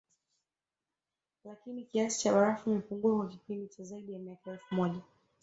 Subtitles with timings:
[1.43, 5.01] Lakini kiasi cha barafu imepungua kwa kipindi cha zaidi ya miaka elfu moja